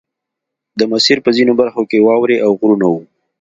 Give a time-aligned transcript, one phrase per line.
[0.79, 3.01] د مسیر په ځینو برخو کې واورې او غرونه وو